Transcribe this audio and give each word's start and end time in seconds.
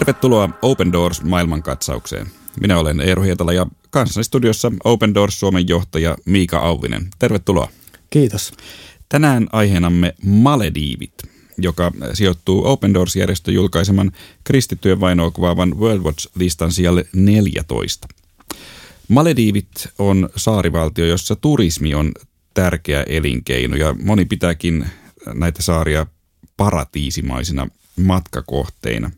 Tervetuloa 0.00 0.48
Open 0.62 0.92
Doors 0.92 1.22
maailmankatsaukseen. 1.22 2.26
Minä 2.60 2.78
olen 2.78 3.00
Eero 3.00 3.22
Hietala 3.22 3.52
ja 3.52 3.66
kanssani 3.90 4.24
studiossa 4.24 4.72
Open 4.84 5.14
Doors 5.14 5.40
Suomen 5.40 5.68
johtaja 5.68 6.16
Miika 6.24 6.58
Auvinen. 6.58 7.08
Tervetuloa. 7.18 7.68
Kiitos. 8.10 8.52
Tänään 9.08 9.48
aiheenamme 9.52 10.14
Malediivit, 10.24 11.14
joka 11.58 11.92
sijoittuu 12.14 12.66
Open 12.66 12.94
Doors-järjestön 12.94 13.54
julkaiseman 13.54 14.12
kristittyjen 14.44 15.00
vainoa 15.00 15.30
kuvaavan 15.30 15.78
World 15.78 16.02
Watch-listan 16.02 16.72
sijalle 16.72 17.04
14. 17.12 18.08
Malediivit 19.08 19.88
on 19.98 20.28
saarivaltio, 20.36 21.06
jossa 21.06 21.36
turismi 21.36 21.94
on 21.94 22.12
tärkeä 22.54 23.02
elinkeino 23.02 23.76
ja 23.76 23.94
moni 24.02 24.24
pitääkin 24.24 24.86
näitä 25.34 25.62
saaria 25.62 26.06
paratiisimaisina 26.56 27.68
matkakohteina. 27.96 29.10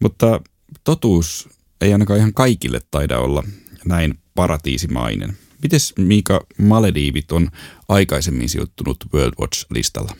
Mutta 0.00 0.40
totuus 0.84 1.48
ei 1.80 1.92
ainakaan 1.92 2.18
ihan 2.18 2.34
kaikille 2.34 2.80
taida 2.90 3.18
olla 3.18 3.42
näin 3.84 4.18
paratiisimainen. 4.34 5.36
Mites 5.62 5.94
Miika 5.98 6.46
Malediivit 6.58 7.32
on 7.32 7.48
aikaisemmin 7.88 8.48
sijoittunut 8.48 8.96
World 9.14 9.34
Watch-listalla? 9.40 10.16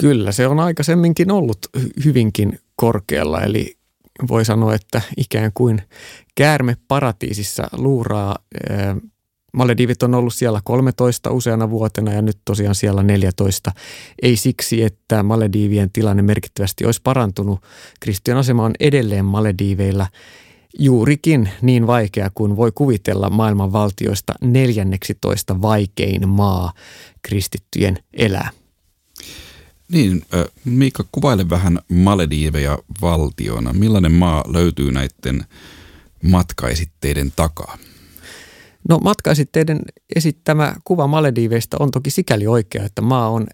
Kyllä, 0.00 0.32
se 0.32 0.46
on 0.46 0.60
aikaisemminkin 0.60 1.30
ollut 1.30 1.58
hyvinkin 2.04 2.58
korkealla, 2.76 3.42
eli 3.42 3.76
voi 4.28 4.44
sanoa, 4.44 4.74
että 4.74 5.02
ikään 5.16 5.50
kuin 5.54 5.82
käärme 6.34 6.76
paratiisissa 6.88 7.68
luuraa 7.72 8.36
Maledivit 9.54 10.02
on 10.02 10.14
ollut 10.14 10.34
siellä 10.34 10.60
13 10.64 11.30
useana 11.30 11.70
vuotena 11.70 12.12
ja 12.12 12.22
nyt 12.22 12.38
tosiaan 12.44 12.74
siellä 12.74 13.02
14. 13.02 13.72
Ei 14.22 14.36
siksi, 14.36 14.82
että 14.82 15.22
Maledivien 15.22 15.90
tilanne 15.92 16.22
merkittävästi 16.22 16.84
olisi 16.84 17.00
parantunut. 17.02 17.60
Kristian 18.00 18.38
asema 18.38 18.64
on 18.64 18.72
edelleen 18.80 19.24
Malediiveilla 19.24 20.06
juurikin 20.78 21.48
niin 21.62 21.86
vaikea 21.86 22.30
kuin 22.34 22.56
voi 22.56 22.72
kuvitella 22.74 23.30
maailman 23.30 23.72
valtioista 23.72 24.34
14 24.40 25.62
vaikein 25.62 26.28
maa 26.28 26.72
kristittyjen 27.22 27.98
elää. 28.12 28.50
Niin, 29.88 30.22
Miikka, 30.64 31.04
kuvaile 31.12 31.50
vähän 31.50 31.78
Malediiveja 31.88 32.78
valtiona. 33.02 33.72
Millainen 33.72 34.12
maa 34.12 34.44
löytyy 34.48 34.92
näiden 34.92 35.44
matkaesitteiden 36.22 37.32
takaa? 37.36 37.78
No 38.88 38.98
matkaesitteiden 38.98 39.80
esittämä 40.16 40.74
kuva 40.84 41.06
Malediiveista 41.06 41.76
on 41.80 41.90
toki 41.90 42.10
sikäli 42.10 42.46
oikea, 42.46 42.84
että 42.84 43.02
maa 43.02 43.28
on, 43.28 43.46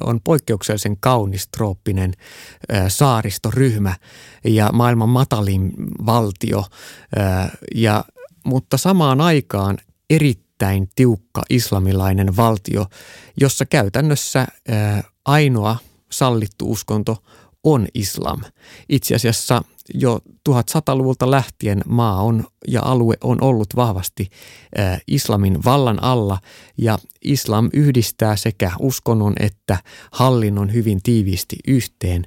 on 0.00 0.20
poikkeuksellisen 0.24 0.96
kaunis 1.00 1.48
trooppinen 1.48 2.12
saaristoryhmä 2.88 3.94
ja 4.44 4.70
maailman 4.72 5.08
matalin 5.08 5.72
valtio, 6.06 6.64
ja, 7.74 8.04
mutta 8.44 8.76
samaan 8.76 9.20
aikaan 9.20 9.78
erittäin 10.10 10.88
tiukka 10.94 11.42
islamilainen 11.50 12.36
valtio, 12.36 12.86
jossa 13.40 13.66
käytännössä 13.66 14.46
ainoa 15.24 15.76
sallittu 16.10 16.70
uskonto 16.70 17.16
on 17.72 17.86
islam. 17.94 18.40
Itse 18.88 19.14
asiassa 19.14 19.62
jo 19.94 20.18
1100-luvulta 20.48 21.30
lähtien 21.30 21.82
maa 21.86 22.22
on 22.22 22.44
ja 22.68 22.82
alue 22.84 23.14
on 23.20 23.40
ollut 23.40 23.76
vahvasti 23.76 24.28
äh, 24.78 25.00
islamin 25.06 25.64
vallan 25.64 26.02
alla 26.02 26.38
ja 26.78 26.98
islam 27.22 27.70
yhdistää 27.72 28.36
sekä 28.36 28.72
uskonnon 28.80 29.32
että 29.40 29.78
hallinnon 30.10 30.72
hyvin 30.72 31.02
tiiviisti 31.02 31.56
yhteen. 31.66 32.24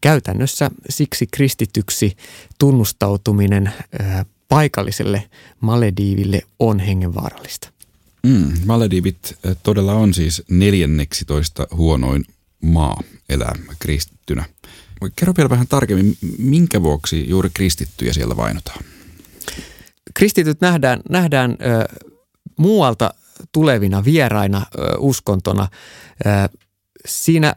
Käytännössä 0.00 0.70
siksi 0.88 1.26
kristityksi 1.26 2.16
tunnustautuminen 2.58 3.66
äh, 3.66 4.26
paikalliselle 4.48 5.28
Malediiville 5.60 6.42
on 6.58 6.80
hengenvaarallista. 6.80 7.68
Mm, 8.22 8.52
Malediivit 8.66 9.38
todella 9.62 9.94
on 9.94 10.14
siis 10.14 10.42
neljänneksitoista 10.48 11.66
huonoin 11.72 12.24
maa 12.62 13.02
elää 13.28 13.54
kristittynä. 13.78 14.44
Kerro 15.16 15.34
vielä 15.36 15.50
vähän 15.50 15.68
tarkemmin, 15.68 16.16
minkä 16.38 16.82
vuoksi 16.82 17.28
juuri 17.28 17.50
kristittyjä 17.54 18.12
siellä 18.12 18.36
vainotaan? 18.36 18.84
Kristityt 20.14 20.60
nähdään, 20.60 21.00
nähdään 21.10 21.50
ö, 21.50 21.98
muualta 22.56 23.14
tulevina 23.52 24.04
vieraina 24.04 24.66
ö, 24.78 24.98
uskontona. 24.98 25.68
Ö, 26.26 26.58
siinä 27.06 27.54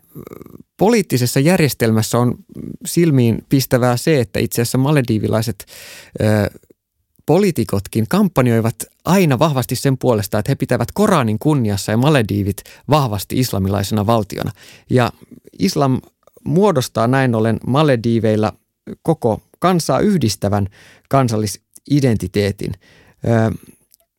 poliittisessa 0.78 1.40
järjestelmässä 1.40 2.18
on 2.18 2.36
silmiin 2.86 3.46
pistävää 3.50 3.98
se, 3.98 4.20
että 4.20 4.40
itse 4.40 4.62
asiassa 4.62 4.78
malediivilaiset 4.78 5.66
ö, 6.22 6.60
poliitikotkin 7.26 8.06
kampanjoivat 8.10 8.76
aina 9.06 9.40
vahvasti 9.40 9.76
sen 9.76 9.98
puolesta, 9.98 10.40
että 10.40 10.52
he 10.52 10.56
pitävät 10.56 10.92
Koranin 10.94 11.40
kunniassa 11.40 11.92
ja 11.92 11.98
Malediivit 11.98 12.64
vahvasti 12.90 13.40
islamilaisena 13.40 14.06
valtiona. 14.06 14.52
Ja 14.90 15.12
islam 15.60 16.02
muodostaa 16.48 17.08
näin 17.08 17.36
ollen 17.36 17.58
Malediiveilla 17.68 18.54
koko 19.02 19.42
kansaa 19.60 20.00
yhdistävän 20.00 20.68
kansallisidentiteetin. 21.10 22.72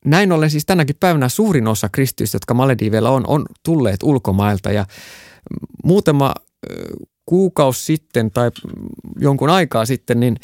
Näin 0.04 0.32
ollen 0.32 0.50
siis 0.50 0.66
tänäkin 0.66 0.96
päivänä 1.00 1.28
suurin 1.28 1.68
osa 1.68 1.88
kristityistä, 1.88 2.36
jotka 2.36 2.54
Malediiveilla 2.54 3.10
on, 3.10 3.24
on 3.26 3.46
tulleet 3.62 4.02
ulkomailta 4.02 4.72
ja 4.72 4.86
muutama 5.84 6.34
kuukausi 7.26 7.84
sitten 7.84 8.30
tai 8.30 8.50
jonkun 9.20 9.50
aikaa 9.50 9.86
sitten, 9.86 10.20
niin 10.20 10.36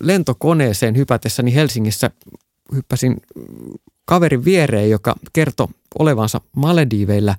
lentokoneeseen 0.00 0.96
hypätessäni 0.96 1.54
Helsingissä 1.54 2.10
hyppäsin 2.74 3.16
kaverin 4.04 4.44
viereen, 4.44 4.90
joka 4.90 5.14
kertoi 5.32 5.68
olevansa 5.98 6.40
Malediiveillä 6.56 7.34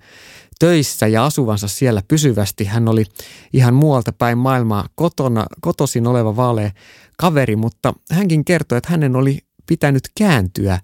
töissä 0.59 1.07
ja 1.07 1.25
asuvansa 1.25 1.67
siellä 1.67 2.01
pysyvästi. 2.07 2.65
Hän 2.65 2.87
oli 2.87 3.05
ihan 3.53 3.73
muualta 3.73 4.13
päin 4.13 4.37
maailmaa 4.37 4.89
kotona, 4.95 5.45
kotosin 5.61 6.07
oleva 6.07 6.35
vaalea 6.35 6.71
kaveri, 7.17 7.55
mutta 7.55 7.93
hänkin 8.11 8.45
kertoi, 8.45 8.77
että 8.77 8.91
hänen 8.91 9.15
oli 9.15 9.39
pitänyt 9.65 10.03
kääntyä 10.17 10.79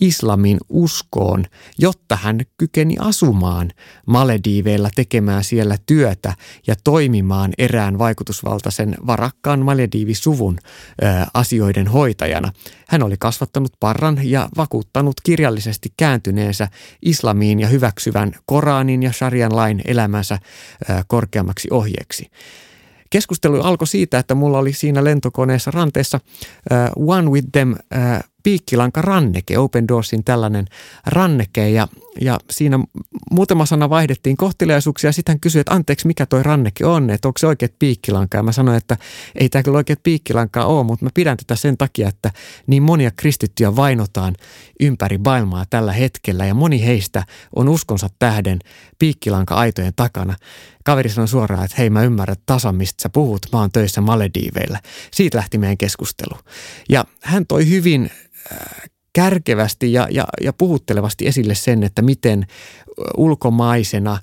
islamin 0.00 0.58
uskoon, 0.68 1.44
jotta 1.78 2.16
hän 2.16 2.40
kykeni 2.56 2.96
asumaan 2.98 3.70
Malediiveilla 4.06 4.90
tekemään 4.94 5.44
siellä 5.44 5.76
työtä 5.86 6.34
ja 6.66 6.74
toimimaan 6.84 7.52
erään 7.58 7.98
vaikutusvaltaisen 7.98 8.94
varakkaan 9.06 9.64
Malediivisuvun 9.64 10.58
ö, 10.58 11.06
asioiden 11.34 11.86
hoitajana. 11.86 12.52
Hän 12.88 13.02
oli 13.02 13.16
kasvattanut 13.18 13.72
parran 13.80 14.18
ja 14.22 14.48
vakuuttanut 14.56 15.14
kirjallisesti 15.22 15.92
kääntyneensä 15.96 16.68
islamiin 17.02 17.60
ja 17.60 17.68
hyväksyvän 17.68 18.32
Koranin 18.46 19.02
ja 19.02 19.12
Sharian 19.12 19.56
lain 19.56 19.82
elämänsä 19.84 20.34
ö, 20.34 21.04
korkeammaksi 21.06 21.68
ohjeeksi. 21.70 22.30
Keskustelu 23.10 23.60
alkoi 23.60 23.86
siitä, 23.86 24.18
että 24.18 24.34
mulla 24.34 24.58
oli 24.58 24.72
siinä 24.72 25.04
lentokoneessa 25.04 25.70
ranteessa 25.70 26.20
uh, 26.96 27.14
One 27.14 27.30
with 27.30 27.48
them 27.52 27.70
uh, 27.70 27.76
piikkilanka 28.48 29.02
ranneke, 29.02 29.58
Open 29.58 29.88
Doorsin 29.88 30.24
tällainen 30.24 30.66
ranneke. 31.06 31.70
Ja, 31.70 31.88
ja 32.20 32.38
siinä 32.50 32.78
muutama 33.30 33.66
sana 33.66 33.90
vaihdettiin 33.90 34.36
kohteliaisuuksia. 34.36 35.08
Ja 35.08 35.12
sitten 35.12 35.32
hän 35.32 35.40
kysyi, 35.40 35.60
että 35.60 35.74
anteeksi 35.74 36.06
mikä 36.06 36.26
toi 36.26 36.42
ranneke 36.42 36.86
on, 36.86 37.10
että 37.10 37.28
onko 37.28 37.38
se 37.38 37.46
oikeat 37.46 37.72
piikkilanka? 37.78 38.36
Ja 38.36 38.42
mä 38.42 38.52
sanoin, 38.52 38.76
että 38.76 38.96
ei 39.34 39.48
tämä 39.48 39.62
kyllä 39.62 39.76
oikeat 39.76 40.02
piikkilankaa 40.02 40.66
ole, 40.66 40.84
mutta 40.84 41.04
mä 41.04 41.10
pidän 41.14 41.36
tätä 41.36 41.56
sen 41.56 41.76
takia, 41.76 42.08
että 42.08 42.30
niin 42.66 42.82
monia 42.82 43.10
kristittyjä 43.16 43.76
vainotaan 43.76 44.34
ympäri 44.80 45.18
maailmaa 45.18 45.64
tällä 45.70 45.92
hetkellä. 45.92 46.46
Ja 46.46 46.54
moni 46.54 46.86
heistä 46.86 47.24
on 47.56 47.68
uskonsa 47.68 48.08
tähden 48.18 48.58
piikkilanka-aitojen 48.98 49.92
takana. 49.96 50.34
Kaveri 50.88 51.08
sanoi 51.08 51.28
suoraan, 51.28 51.64
että 51.64 51.76
hei 51.78 51.90
mä 51.90 52.02
ymmärrän 52.02 52.36
tasan 52.46 52.74
mistä 52.74 53.02
sä 53.02 53.08
puhut, 53.08 53.46
mä 53.52 53.60
oon 53.60 53.72
töissä 53.72 54.00
Malediiveillä. 54.00 54.80
Siitä 55.12 55.38
lähti 55.38 55.58
meidän 55.58 55.78
keskustelu. 55.78 56.38
Ja 56.88 57.04
hän 57.22 57.46
toi 57.46 57.68
hyvin 57.68 58.10
kärkevästi 59.12 59.92
ja, 59.92 60.08
ja, 60.10 60.24
ja 60.40 60.52
puhuttelevasti 60.52 61.26
esille 61.26 61.54
sen, 61.54 61.82
että 61.82 62.02
miten 62.02 62.46
ulkomaisena 63.16 64.18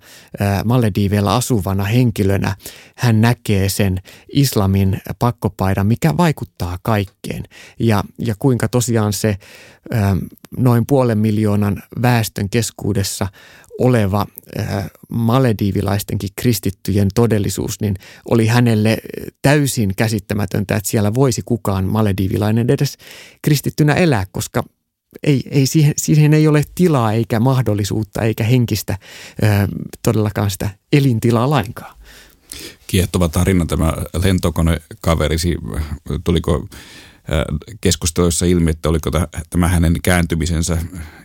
Malediiveilla 0.65 1.35
asuvana 1.35 1.83
henkilönä 1.83 2.55
hän 2.95 3.21
näkee 3.21 3.69
sen 3.69 3.97
islamin 4.33 5.01
pakkopaidan, 5.19 5.87
mikä 5.87 6.17
vaikuttaa 6.17 6.77
kaikkeen. 6.81 7.43
Ja, 7.79 8.03
ja 8.19 8.35
kuinka 8.39 8.67
tosiaan 8.67 9.13
se 9.13 9.35
noin 10.57 10.85
puolen 10.85 11.17
miljoonan 11.17 11.83
väestön 12.01 12.49
keskuudessa 12.49 13.27
oleva 13.79 14.25
äh, 14.59 14.85
malediivilaistenkin 15.09 16.29
kristittyjen 16.35 17.07
todellisuus, 17.15 17.81
niin 17.81 17.95
oli 18.29 18.47
hänelle 18.47 18.97
täysin 19.41 19.95
käsittämätöntä, 19.95 20.75
että 20.75 20.89
siellä 20.89 21.13
voisi 21.13 21.41
kukaan 21.45 21.85
malediivilainen 21.85 22.69
edes 22.69 22.97
kristittynä 23.41 23.93
elää, 23.93 24.25
koska 24.31 24.63
ei, 25.23 25.43
ei 25.51 25.65
siihen, 25.65 25.93
siihen 25.97 26.33
ei 26.33 26.47
ole 26.47 26.63
tilaa 26.75 27.13
eikä 27.13 27.39
mahdollisuutta 27.39 28.21
eikä 28.21 28.43
henkistä 28.43 28.97
ö, 29.43 29.45
todellakaan 30.01 30.51
sitä 30.51 30.69
elintilaa 30.93 31.49
lainkaan. 31.49 31.95
Kiehtova 32.87 33.29
tarina 33.29 33.65
tämä 33.65 33.93
lentokonekaverisi. 34.23 35.55
Tuliko 36.23 36.67
keskusteluissa 37.81 38.45
ilmi, 38.45 38.71
että 38.71 38.89
oliko 38.89 39.11
tämä 39.49 39.67
hänen 39.67 39.95
kääntymisensä 40.03 40.77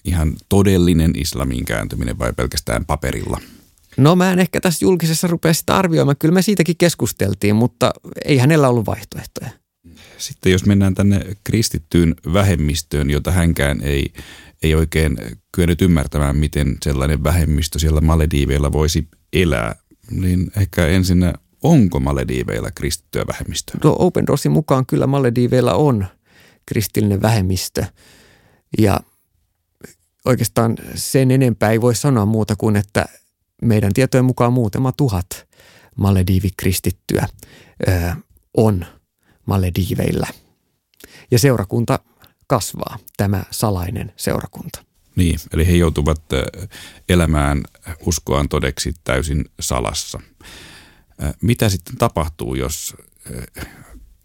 ihan 0.05 0.37
todellinen 0.49 1.13
islamin 1.17 1.65
kääntyminen 1.65 2.19
vai 2.19 2.33
pelkästään 2.33 2.85
paperilla? 2.85 3.41
No 3.97 4.17
mä 4.17 4.33
en 4.33 4.39
ehkä 4.39 4.61
tässä 4.61 4.85
julkisessa 4.85 5.29
rupea 5.29 5.55
sitä 5.55 5.77
arvioimaan. 5.77 6.17
Kyllä 6.19 6.35
me 6.35 6.43
siitäkin 6.43 6.77
keskusteltiin, 6.77 7.57
mutta 7.57 7.91
ei 8.25 8.39
hänellä 8.39 8.69
ollut 8.69 8.87
vaihtoehtoja. 8.87 9.51
Sitten 10.19 10.53
jos 10.53 10.67
mennään 10.67 10.95
tänne 10.95 11.37
kristittyyn 11.45 12.15
vähemmistöön, 12.33 13.11
jota 13.11 13.31
hänkään 13.31 13.81
ei, 13.83 14.13
ei 14.63 14.75
oikein 14.75 15.19
kyennyt 15.53 15.83
ymmärtämään, 15.83 16.37
miten 16.37 16.77
sellainen 16.83 17.25
vähemmistö 17.25 17.79
siellä 17.79 18.01
Malediiveilla 18.01 18.73
voisi 18.73 19.09
elää, 19.33 19.75
niin 20.11 20.51
ehkä 20.57 20.87
ensin 20.87 21.33
onko 21.63 22.01
Malediiveilla 22.01 22.71
kristittyä 22.71 23.25
vähemmistöä? 23.33 23.77
No 23.85 23.97
Open 23.99 24.27
Doorsin 24.27 24.53
mukaan 24.53 24.87
kyllä 24.87 25.07
Malediiveilla 25.07 25.75
on 25.75 26.07
kristillinen 26.67 27.23
vähemmistö 27.23 27.85
ja 28.79 29.01
oikeastaan 30.25 30.77
sen 30.95 31.31
enempää 31.31 31.71
ei 31.71 31.81
voi 31.81 31.95
sanoa 31.95 32.27
muuta 32.27 32.57
kuin, 32.57 32.77
että 32.77 33.07
meidän 33.63 33.93
tietojen 33.93 34.25
mukaan 34.25 34.53
muutama 34.53 34.93
tuhat 34.93 35.49
Malediivikristittyä 35.97 37.29
ö, 37.89 38.11
on 38.57 38.87
Malediiveillä. 39.47 40.27
Ja 41.31 41.39
seurakunta 41.39 41.99
kasvaa, 42.47 42.99
tämä 43.17 43.45
salainen 43.51 44.13
seurakunta. 44.17 44.85
Niin, 45.17 45.41
eli 45.53 45.67
he 45.67 45.73
joutuvat 45.73 46.23
elämään 47.09 47.63
uskoaan 48.07 48.49
todeksi 48.49 48.95
täysin 49.05 49.45
salassa. 49.61 50.21
Mitä 51.43 51.69
sitten 51.69 51.97
tapahtuu, 51.97 52.55
jos 52.55 52.97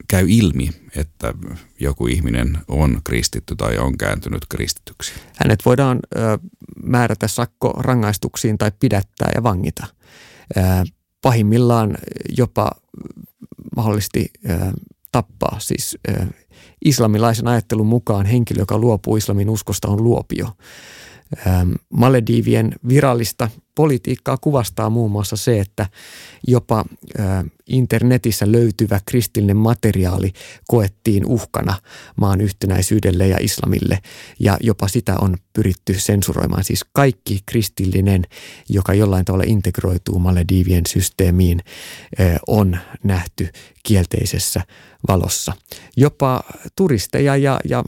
käy 0.07 0.25
ilmi, 0.29 0.69
että 0.95 1.33
joku 1.79 2.07
ihminen 2.07 2.57
on 2.67 3.01
kristitty 3.03 3.55
tai 3.55 3.77
on 3.77 3.97
kääntynyt 3.97 4.45
kristityksi? 4.49 5.13
Hänet 5.35 5.59
voidaan 5.65 5.99
määrätä 6.83 7.27
sakko 7.27 7.73
rangaistuksiin 7.77 8.57
tai 8.57 8.71
pidättää 8.79 9.31
ja 9.35 9.43
vangita. 9.43 9.87
Pahimmillaan 11.21 11.97
jopa 12.37 12.71
mahdollisesti 13.75 14.33
tappaa. 15.11 15.59
Siis 15.59 15.97
islamilaisen 16.85 17.47
ajattelun 17.47 17.87
mukaan 17.87 18.25
henkilö, 18.25 18.61
joka 18.61 18.77
luopuu 18.77 19.17
islamin 19.17 19.49
uskosta, 19.49 19.87
on 19.87 20.03
luopio. 20.03 20.49
Maledivien 21.89 22.75
virallista 22.87 23.49
politiikkaa 23.75 24.37
kuvastaa 24.37 24.89
muun 24.89 25.11
muassa 25.11 25.35
se, 25.35 25.59
että 25.59 25.89
jopa 26.47 26.85
internetissä 27.67 28.51
löytyvä 28.51 28.99
kristillinen 29.05 29.57
materiaali 29.57 30.33
koettiin 30.67 31.25
uhkana 31.25 31.77
maan 32.15 32.41
yhtenäisyydelle 32.41 33.27
ja 33.27 33.37
islamille 33.41 33.99
ja 34.39 34.57
jopa 34.61 34.87
sitä 34.87 35.15
on 35.21 35.37
pyritty 35.53 35.99
sensuroimaan. 35.99 36.63
Siis 36.63 36.85
kaikki 36.93 37.39
kristillinen, 37.45 38.23
joka 38.69 38.93
jollain 38.93 39.25
tavalla 39.25 39.45
integroituu 39.47 40.19
Maledivien 40.19 40.85
systeemiin, 40.87 41.61
on 42.47 42.77
nähty 43.03 43.49
kielteisessä 43.83 44.61
valossa. 45.07 45.53
Jopa 45.97 46.43
turisteja 46.75 47.37
ja, 47.37 47.59
ja 47.69 47.83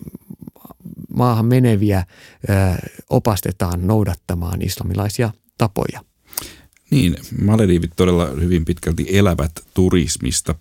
maahan 1.18 1.46
meneviä 1.46 2.04
opastetaan 3.10 3.88
noudattamaan 3.88 4.62
islamilaisia 4.62 5.32
tapoja. 5.58 6.04
Niin, 6.92 7.18
Malediivit 7.42 7.92
todella 7.96 8.26
hyvin 8.26 8.66
pitkälti 8.66 9.06
elävät 9.10 9.52
turismista. 9.74 10.56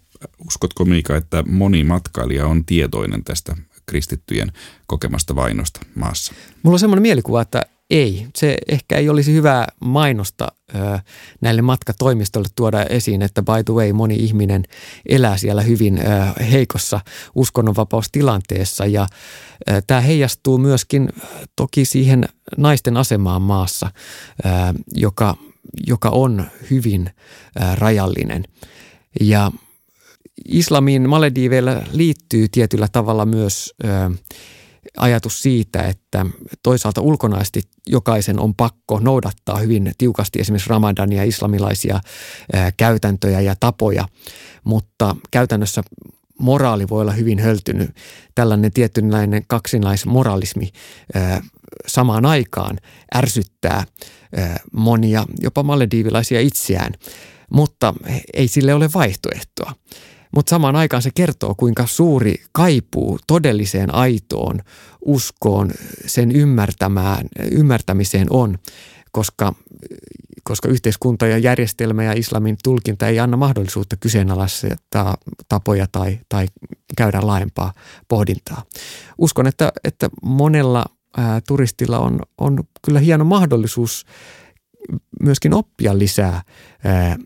Uskotko 0.47 0.85
Miika, 0.85 1.17
että 1.17 1.45
moni 1.49 1.85
matkailija 1.85 2.47
on 2.47 2.65
tietoinen 2.65 3.25
tästä 3.25 3.57
kristittyjen 3.87 4.53
kokemasta 4.87 5.35
vainosta 5.35 5.81
maassa? 5.95 6.33
Mulla 6.63 6.75
on 6.75 6.79
semmoinen 6.79 7.03
mielikuva, 7.03 7.43
että 7.43 7.67
ei. 7.91 8.27
Se 8.37 8.59
ehkä 8.69 8.97
ei 8.97 9.09
olisi 9.09 9.33
hyvää 9.33 9.67
mainosta 9.81 10.47
ö, 10.75 10.99
näille 11.41 11.63
matkatoimistoille 11.63 12.49
tuoda 12.57 12.83
esiin, 12.85 13.23
että 13.23 13.43
by 13.43 13.65
the 13.65 13.75
way 13.75 13.93
moni 13.93 14.15
ihminen 14.15 14.65
elää 15.09 15.37
siellä 15.37 15.63
hyvin 15.63 15.99
ö, 15.99 16.03
heikossa 16.43 17.01
uskonnonvapaustilanteessa 17.35 18.87
ja 18.87 19.07
tämä 19.87 20.01
heijastuu 20.01 20.59
myöskin 20.59 21.09
toki 21.57 21.85
siihen 21.85 22.29
naisten 22.57 22.97
asemaan 22.97 23.43
maassa, 23.43 23.91
ö, 24.45 24.49
joka, 24.95 25.37
joka 25.87 26.09
on 26.11 26.45
hyvin 26.71 27.11
ö, 27.11 27.61
rajallinen. 27.75 28.45
Ja 29.21 29.51
islamin 30.49 31.09
Malediiveillä 31.09 31.83
liittyy 31.93 32.49
tietyllä 32.49 32.89
tavalla 32.93 33.27
myös 33.27 33.75
ö, 33.85 33.89
ajatus 34.97 35.43
siitä, 35.43 35.83
että 35.83 36.27
toisaalta 36.63 37.01
ulkonaisesti 37.01 37.63
jokaisen 37.87 38.41
on 38.41 38.55
pakko 38.55 39.01
noudattaa 39.01 39.59
hyvin 39.59 39.93
tiukasti 39.99 40.41
esimerkiksi 40.41 40.71
ramadania, 40.71 41.25
islamilaisia 41.25 42.01
käytäntöjä 42.77 43.41
ja 43.41 43.57
tapoja, 43.61 44.09
mutta 44.65 45.17
käytännössä 45.31 45.83
moraali 46.39 46.89
voi 46.89 47.01
olla 47.01 47.13
hyvin 47.13 47.39
höltynyt. 47.39 47.91
Tällainen 48.35 48.73
tietynlainen 48.73 49.45
kaksinaismoralismi 49.47 50.71
samaan 51.87 52.27
aikaan 52.27 52.79
ärsyttää 53.17 53.85
monia, 54.73 55.25
jopa 55.41 55.63
malediivilaisia 55.63 56.41
itseään, 56.41 56.93
mutta 57.51 57.95
ei 58.35 58.49
sille 58.49 58.75
ole 58.75 58.91
vaihtoehtoa. 58.95 59.73
Mutta 60.37 60.51
samaan 60.51 60.77
aikaan 60.77 61.03
se 61.03 61.11
kertoo, 61.15 61.55
kuinka 61.55 61.87
suuri 61.87 62.35
kaipuu 62.53 63.19
todelliseen 63.27 63.95
aitoon 63.95 64.61
uskoon, 65.05 65.71
sen 66.07 66.33
ymmärtämään, 66.33 67.27
ymmärtämiseen 67.51 68.27
on, 68.31 68.59
koska, 69.13 69.55
koska 70.45 70.69
yhteiskunta 70.69 71.27
ja 71.27 71.39
järjestelmä 71.39 72.05
ja 72.05 72.13
islamin 72.13 72.57
tulkinta 72.65 73.09
ei 73.09 73.19
anna 73.19 73.37
mahdollisuutta 73.37 73.97
kyseenalaistaa 73.97 75.17
tapoja 75.49 75.87
tai, 75.93 76.19
tai 76.29 76.47
käydä 76.97 77.21
laajempaa 77.23 77.73
pohdintaa. 78.09 78.63
Uskon, 79.19 79.47
että, 79.47 79.73
että 79.85 80.09
monella 80.23 80.85
ää, 81.17 81.41
turistilla 81.41 81.99
on, 81.99 82.21
on 82.39 82.65
kyllä 82.85 83.01
hieno 83.01 83.25
mahdollisuus 83.25 84.07
myöskin 85.23 85.55
oppia 85.55 85.99
lisää 85.99 86.43
ää, 86.85 87.17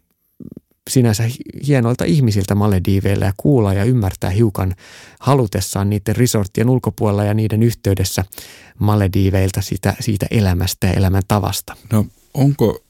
sinänsä 0.90 1.24
hienoilta 1.66 2.04
ihmisiltä 2.04 2.54
Malediiveillä 2.54 3.26
ja 3.26 3.32
kuulla 3.36 3.74
ja 3.74 3.84
ymmärtää 3.84 4.30
hiukan 4.30 4.74
halutessaan 5.20 5.90
niiden 5.90 6.16
resorttien 6.16 6.70
ulkopuolella 6.70 7.24
ja 7.24 7.34
niiden 7.34 7.62
yhteydessä 7.62 8.24
Malediiveilta 8.78 9.62
siitä, 9.62 9.96
siitä 10.00 10.26
elämästä 10.30 10.86
ja 10.86 10.92
elämän 10.92 11.22
tavasta. 11.28 11.76
No 11.92 12.06
onko 12.34 12.84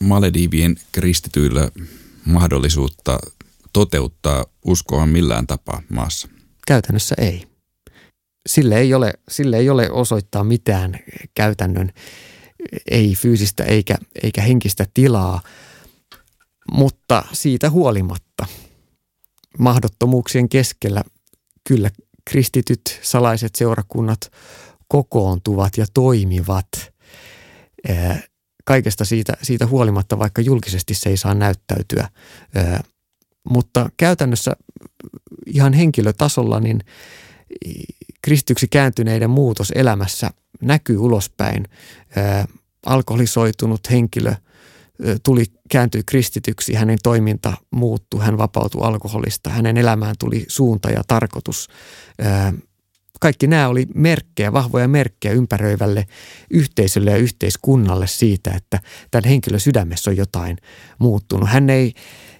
Malediivien 0.00 0.76
kristityillä 0.92 1.70
mahdollisuutta 2.24 3.18
toteuttaa 3.72 4.44
uskoa 4.64 5.06
millään 5.06 5.46
tapaa 5.46 5.82
maassa? 5.88 6.28
Käytännössä 6.66 7.14
ei. 7.18 7.46
Sille 8.48 8.78
ei 8.78 8.94
ole, 8.94 9.12
sille 9.30 9.56
ei 9.56 9.70
ole 9.70 9.90
osoittaa 9.90 10.44
mitään 10.44 10.98
käytännön, 11.34 11.92
ei 12.90 13.14
fyysistä 13.14 13.64
eikä, 13.64 13.94
eikä 14.22 14.42
henkistä 14.42 14.86
tilaa– 14.94 15.40
mutta 16.72 17.24
siitä 17.32 17.70
huolimatta 17.70 18.46
mahdottomuuksien 19.58 20.48
keskellä 20.48 21.02
kyllä 21.68 21.90
kristityt 22.30 22.98
salaiset 23.02 23.54
seurakunnat 23.54 24.32
kokoontuvat 24.88 25.76
ja 25.76 25.86
toimivat 25.94 26.68
kaikesta 28.64 29.04
siitä, 29.04 29.36
siitä 29.42 29.66
huolimatta, 29.66 30.18
vaikka 30.18 30.42
julkisesti 30.42 30.94
se 30.94 31.08
ei 31.08 31.16
saa 31.16 31.34
näyttäytyä. 31.34 32.08
Mutta 33.50 33.90
käytännössä 33.96 34.52
ihan 35.46 35.72
henkilötasolla 35.72 36.60
niin 36.60 36.80
kristyksi 38.22 38.68
kääntyneiden 38.68 39.30
muutos 39.30 39.72
elämässä 39.74 40.30
näkyy 40.60 40.98
ulospäin. 40.98 41.64
Alkoholisoitunut 42.86 43.90
henkilö– 43.90 44.34
tuli, 45.22 45.44
kääntyi 45.70 46.02
kristityksi, 46.06 46.74
hänen 46.74 46.98
toiminta 47.02 47.52
muuttui, 47.70 48.24
hän 48.24 48.38
vapautui 48.38 48.82
alkoholista, 48.82 49.50
hänen 49.50 49.76
elämään 49.76 50.14
tuli 50.18 50.44
suunta 50.48 50.90
ja 50.90 51.02
tarkoitus. 51.08 51.68
Kaikki 53.20 53.46
nämä 53.46 53.68
oli 53.68 53.86
merkkejä, 53.94 54.52
vahvoja 54.52 54.88
merkkejä 54.88 55.34
ympäröivälle 55.34 56.06
yhteisölle 56.50 57.10
ja 57.10 57.16
yhteiskunnalle 57.16 58.06
siitä, 58.06 58.50
että 58.50 58.80
tämän 59.10 59.28
henkilön 59.28 59.60
sydämessä 59.60 60.10
on 60.10 60.16
jotain 60.16 60.56
muuttunut. 60.98 61.48
Hän 61.48 61.70
ei, 61.70 61.92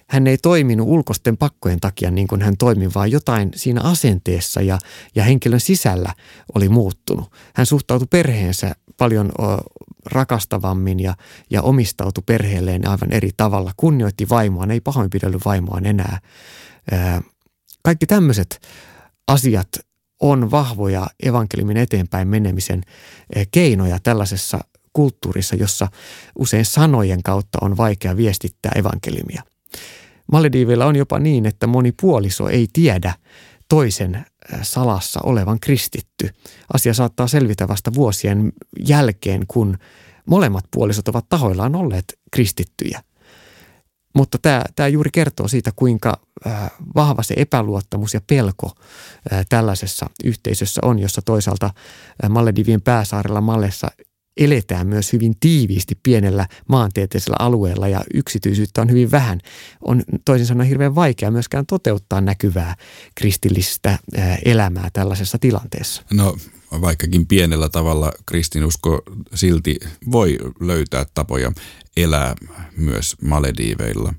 hän 0.09 0.27
ei 0.27 0.37
toiminut 0.37 0.87
ulkoisten 0.87 1.37
pakkojen 1.37 1.79
takia 1.79 2.11
niin 2.11 2.27
kuin 2.27 2.41
hän 2.41 2.57
toimi, 2.57 2.89
vaan 2.95 3.11
jotain 3.11 3.51
siinä 3.55 3.81
asenteessa 3.81 4.61
ja, 4.61 4.79
ja 5.15 5.23
henkilön 5.23 5.59
sisällä 5.59 6.13
oli 6.55 6.69
muuttunut. 6.69 7.31
Hän 7.55 7.65
suhtautui 7.65 8.07
perheensä 8.11 8.75
paljon 8.97 9.31
rakastavammin 10.05 10.99
ja, 10.99 11.15
ja 11.49 11.61
omistautui 11.61 12.23
perheelleen 12.25 12.87
aivan 12.87 13.11
eri 13.11 13.29
tavalla. 13.37 13.71
Kunnioitti 13.77 14.29
vaimoaan, 14.29 14.71
ei 14.71 14.81
pahoinpidellyt 14.81 15.45
vaimoaan 15.45 15.85
enää. 15.85 16.19
Kaikki 17.83 18.05
tämmöiset 18.05 18.61
asiat 19.27 19.67
on 20.21 20.51
vahvoja 20.51 21.07
evankeliumin 21.23 21.77
eteenpäin 21.77 22.27
menemisen 22.27 22.83
keinoja 23.51 23.99
tällaisessa 24.03 24.59
kulttuurissa, 24.93 25.55
jossa 25.55 25.87
usein 26.39 26.65
sanojen 26.65 27.23
kautta 27.23 27.57
on 27.61 27.77
vaikea 27.77 28.17
viestittää 28.17 28.71
evankeliumia. 28.75 29.43
Malediivillä 30.31 30.85
on 30.85 30.95
jopa 30.95 31.19
niin, 31.19 31.45
että 31.45 31.67
moni 31.67 31.91
puoliso 32.01 32.47
ei 32.47 32.67
tiedä 32.73 33.13
toisen 33.69 34.25
salassa 34.61 35.19
olevan 35.23 35.59
kristitty. 35.59 36.29
Asia 36.73 36.93
saattaa 36.93 37.27
selvitä 37.27 37.67
vasta 37.67 37.93
vuosien 37.93 38.51
jälkeen, 38.87 39.47
kun 39.47 39.77
molemmat 40.25 40.65
puolisot 40.71 41.07
ovat 41.07 41.29
tahoillaan 41.29 41.75
olleet 41.75 42.19
kristittyjä. 42.31 43.03
Mutta 44.15 44.37
tämä, 44.41 44.61
tämä 44.75 44.87
juuri 44.87 45.09
kertoo 45.13 45.47
siitä, 45.47 45.71
kuinka 45.75 46.19
vahva 46.95 47.23
se 47.23 47.33
epäluottamus 47.37 48.13
ja 48.13 48.21
pelko 48.27 48.71
tällaisessa 49.49 50.09
yhteisössä 50.23 50.81
on, 50.83 50.99
jossa 50.99 51.21
toisaalta 51.21 51.73
Maledivien 52.29 52.81
pääsaarella 52.81 53.41
Mallessa 53.41 53.87
eletään 54.37 54.87
myös 54.87 55.13
hyvin 55.13 55.33
tiiviisti 55.39 55.99
pienellä 56.03 56.47
maantieteellisellä 56.67 57.35
alueella 57.39 57.87
ja 57.87 58.01
yksityisyyttä 58.13 58.81
on 58.81 58.89
hyvin 58.89 59.11
vähän. 59.11 59.39
On 59.81 60.03
toisin 60.25 60.47
sanoen 60.47 60.69
hirveän 60.69 60.95
vaikea 60.95 61.31
myöskään 61.31 61.65
toteuttaa 61.65 62.21
näkyvää 62.21 62.75
kristillistä 63.15 63.99
elämää 64.45 64.89
tällaisessa 64.93 65.37
tilanteessa. 65.39 66.01
No 66.13 66.37
vaikkakin 66.81 67.27
pienellä 67.27 67.69
tavalla 67.69 68.11
kristinusko 68.25 69.01
silti 69.35 69.75
voi 70.11 70.37
löytää 70.59 71.05
tapoja 71.13 71.51
elää 71.97 72.35
myös 72.77 73.15
Malediiveilla. 73.21 74.13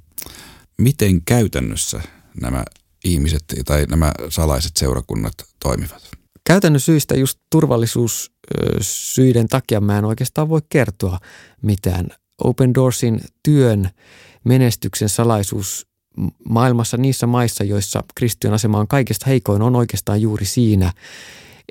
Miten 0.78 1.22
käytännössä 1.24 2.00
nämä 2.40 2.64
ihmiset 3.04 3.44
tai 3.64 3.86
nämä 3.86 4.12
salaiset 4.28 4.72
seurakunnat 4.76 5.34
toimivat? 5.62 6.10
Käytännön 6.44 6.80
syistä 6.80 7.14
just 7.14 7.38
turvallisuussyiden 8.56 9.48
takia 9.48 9.80
mä 9.80 9.98
en 9.98 10.04
oikeastaan 10.04 10.48
voi 10.48 10.60
kertoa 10.68 11.18
mitään. 11.62 12.08
Open 12.44 12.74
Doorsin 12.74 13.20
työn 13.42 13.90
menestyksen 14.44 15.08
salaisuus 15.08 15.86
maailmassa 16.48 16.96
niissä 16.96 17.26
maissa, 17.26 17.64
joissa 17.64 18.04
kristiön 18.14 18.54
asema 18.54 18.78
on 18.78 18.88
kaikista 18.88 19.26
heikoin, 19.26 19.62
on 19.62 19.76
oikeastaan 19.76 20.22
juuri 20.22 20.44
siinä, 20.44 20.92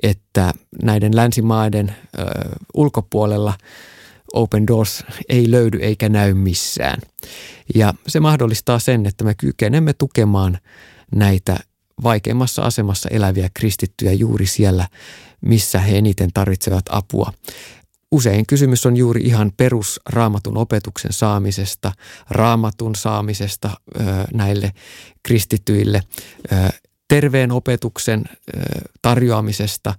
että 0.02 0.54
näiden 0.82 1.16
länsimaiden 1.16 1.96
ö, 2.18 2.24
ulkopuolella 2.74 3.54
Open 4.32 4.66
Doors 4.66 5.04
ei 5.28 5.50
löydy 5.50 5.78
eikä 5.78 6.08
näy 6.08 6.34
missään. 6.34 7.00
Ja 7.74 7.94
se 8.08 8.20
mahdollistaa 8.20 8.78
sen, 8.78 9.06
että 9.06 9.24
me 9.24 9.34
kykenemme 9.34 9.92
tukemaan 9.92 10.58
näitä 11.14 11.56
vaikeimmassa 12.02 12.62
asemassa 12.62 13.08
eläviä 13.08 13.48
kristittyjä 13.54 14.12
juuri 14.12 14.46
siellä, 14.46 14.88
missä 15.40 15.80
he 15.80 15.98
eniten 15.98 16.30
tarvitsevat 16.34 16.84
apua. 16.90 17.32
Usein 18.10 18.46
kysymys 18.46 18.86
on 18.86 18.96
juuri 18.96 19.22
ihan 19.22 19.52
perusraamatun 19.56 20.56
opetuksen 20.56 21.12
saamisesta, 21.12 21.92
raamatun 22.30 22.94
saamisesta 22.94 23.70
näille 24.32 24.72
kristittyille, 25.22 26.02
ö, 26.52 26.56
terveen 27.08 27.52
opetuksen 27.52 28.24
tarjoamisesta, 29.02 29.94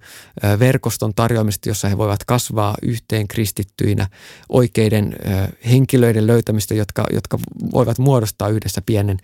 verkoston 0.58 1.14
tarjoamisesta, 1.14 1.68
jossa 1.68 1.88
he 1.88 1.98
voivat 1.98 2.24
kasvaa 2.24 2.74
yhteen 2.82 3.28
kristittyinä, 3.28 4.06
oikeiden 4.48 5.16
henkilöiden 5.70 6.26
löytämistä, 6.26 6.74
jotka, 6.74 7.06
jotka 7.12 7.38
voivat 7.72 7.98
muodostaa 7.98 8.48
yhdessä 8.48 8.82
pienen 8.86 9.18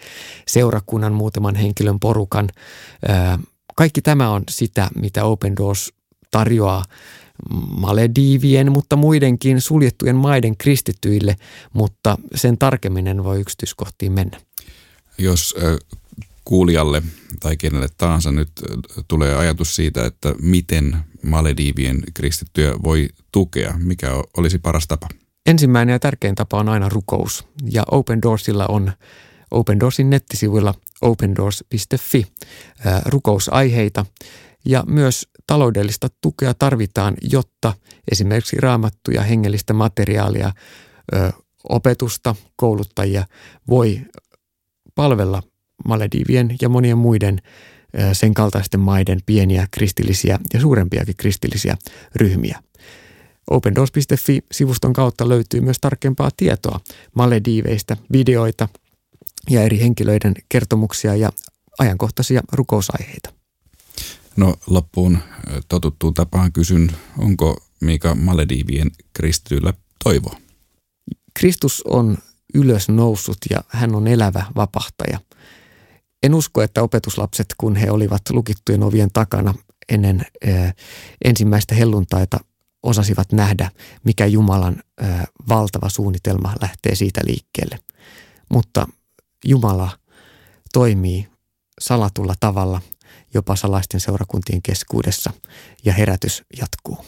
seurakunnan, 0.48 1.12
muutaman 1.12 1.54
henkilön 1.54 2.00
porukan. 2.00 2.48
Kaikki 3.76 4.02
tämä 4.02 4.30
on 4.30 4.42
sitä, 4.50 4.88
mitä 4.94 5.24
Open 5.24 5.56
Doors 5.56 5.92
tarjoaa 6.30 6.84
Malediivien, 7.68 8.72
mutta 8.72 8.96
muidenkin 8.96 9.60
suljettujen 9.60 10.16
maiden 10.16 10.56
kristittyille, 10.56 11.36
mutta 11.72 12.18
sen 12.34 12.58
tarkemmin 12.58 13.24
voi 13.24 13.40
yksityiskohtiin 13.40 14.12
mennä. 14.12 14.40
Jos 15.18 15.56
kuulijalle 16.44 17.02
tai 17.40 17.56
kenelle 17.56 17.88
tahansa 17.96 18.32
nyt 18.32 18.48
tulee 19.08 19.34
ajatus 19.34 19.76
siitä, 19.76 20.06
että 20.06 20.34
miten 20.42 20.96
Malediivien 21.22 22.02
kristittyjä 22.14 22.72
voi 22.84 23.08
tukea, 23.32 23.74
mikä 23.78 24.10
olisi 24.36 24.58
paras 24.58 24.86
tapa? 24.86 25.08
Ensimmäinen 25.46 25.92
ja 25.92 25.98
tärkein 25.98 26.34
tapa 26.34 26.58
on 26.58 26.68
aina 26.68 26.88
rukous. 26.88 27.44
Ja 27.70 27.84
Open 27.90 28.22
Doorsilla 28.22 28.66
on 28.66 28.92
Open 29.50 29.80
Doorsin 29.80 30.10
nettisivuilla 30.10 30.74
opendoors.fi 31.00 32.26
rukousaiheita. 33.06 34.06
Ja 34.66 34.84
myös 34.86 35.28
taloudellista 35.46 36.08
tukea 36.20 36.54
tarvitaan, 36.54 37.14
jotta 37.22 37.74
esimerkiksi 38.12 38.56
raamattuja, 38.60 39.22
hengellistä 39.22 39.72
materiaalia, 39.72 40.52
opetusta, 41.68 42.34
kouluttajia 42.56 43.26
voi 43.68 44.00
palvella 44.94 45.42
Maledivien 45.88 46.56
ja 46.62 46.68
monien 46.68 46.98
muiden 46.98 47.42
sen 48.12 48.34
kaltaisten 48.34 48.80
maiden 48.80 49.20
pieniä 49.26 49.66
kristillisiä 49.70 50.38
ja 50.54 50.60
suurempiakin 50.60 51.16
kristillisiä 51.16 51.76
ryhmiä. 52.14 52.62
OpenDoors.fi-sivuston 53.50 54.92
kautta 54.92 55.28
löytyy 55.28 55.60
myös 55.60 55.78
tarkempaa 55.80 56.30
tietoa 56.36 56.80
Malediiveistä, 57.14 57.96
videoita 58.12 58.68
ja 59.50 59.62
eri 59.62 59.80
henkilöiden 59.80 60.34
kertomuksia 60.48 61.16
ja 61.16 61.32
ajankohtaisia 61.78 62.40
rukousaiheita. 62.52 63.35
No 64.36 64.54
loppuun 64.66 65.18
totuttuun 65.68 66.14
tapaan 66.14 66.52
kysyn, 66.52 66.90
onko 67.18 67.56
Mika 67.80 68.14
Malediivien 68.14 68.90
kristityllä 69.12 69.72
toivoa? 70.04 70.36
Kristus 71.38 71.82
on 71.86 72.18
ylös 72.54 72.88
noussut 72.88 73.38
ja 73.50 73.60
hän 73.68 73.94
on 73.94 74.06
elävä 74.06 74.46
vapahtaja– 74.56 75.20
en 76.22 76.34
usko, 76.34 76.62
että 76.62 76.82
opetuslapset, 76.82 77.46
kun 77.58 77.76
he 77.76 77.90
olivat 77.90 78.22
lukittujen 78.30 78.82
ovien 78.82 79.10
takana 79.12 79.54
ennen 79.88 80.26
ö, 80.44 80.72
ensimmäistä 81.24 81.74
helluntaita, 81.74 82.38
osasivat 82.82 83.32
nähdä, 83.32 83.70
mikä 84.04 84.26
Jumalan 84.26 84.82
valtava 85.48 85.88
suunnitelma 85.88 86.54
lähtee 86.60 86.94
siitä 86.94 87.20
liikkeelle. 87.24 87.78
Mutta 88.50 88.88
Jumala 89.44 89.90
toimii 90.72 91.28
salatulla 91.80 92.34
tavalla 92.40 92.80
jopa 93.36 93.56
salaisten 93.56 94.00
seurakuntien 94.00 94.62
keskuudessa 94.62 95.30
ja 95.84 95.92
herätys 95.92 96.42
jatkuu. 96.58 96.98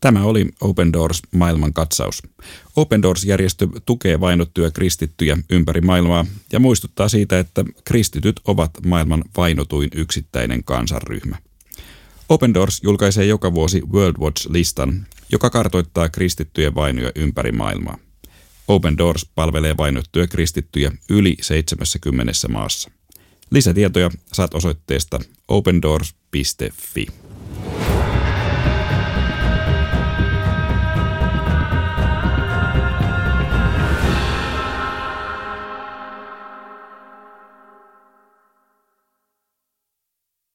Tämä 0.00 0.24
oli 0.24 0.48
Open 0.60 0.92
Doors 0.92 1.22
maailman 1.34 1.72
katsaus. 1.72 2.22
Open 2.76 3.02
Doors-järjestö 3.02 3.68
tukee 3.86 4.20
vainottuja 4.20 4.70
kristittyjä 4.70 5.38
ympäri 5.50 5.80
maailmaa 5.80 6.26
ja 6.52 6.60
muistuttaa 6.60 7.08
siitä, 7.08 7.38
että 7.38 7.64
kristityt 7.84 8.40
ovat 8.44 8.70
maailman 8.86 9.24
vainotuin 9.36 9.90
yksittäinen 9.94 10.64
kansanryhmä. 10.64 11.36
Open 12.28 12.54
Doors 12.54 12.80
julkaisee 12.82 13.26
joka 13.26 13.54
vuosi 13.54 13.82
World 13.92 14.16
Watch-listan, 14.18 15.06
joka 15.32 15.50
kartoittaa 15.50 16.08
kristittyjen 16.08 16.74
vainoja 16.74 17.12
ympäri 17.14 17.52
maailmaa. 17.52 17.98
Open 18.68 18.98
Doors 18.98 19.26
palvelee 19.34 19.76
vainottuja 19.76 20.26
kristittyjä 20.26 20.92
yli 21.10 21.36
70 21.40 22.32
maassa. 22.48 22.90
Lisätietoja 23.50 24.10
saat 24.32 24.54
osoitteesta 24.54 25.20
opendoors.fi. 25.48 27.06